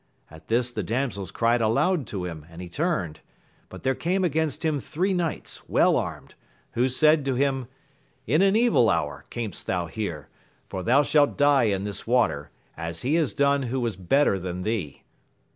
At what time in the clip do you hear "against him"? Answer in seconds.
4.23-4.79